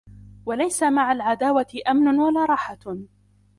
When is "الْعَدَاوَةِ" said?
1.11-1.67